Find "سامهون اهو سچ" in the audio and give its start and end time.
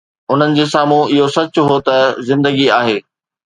0.71-1.53